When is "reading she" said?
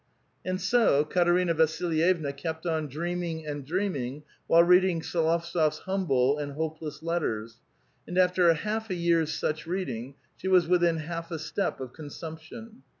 9.67-10.47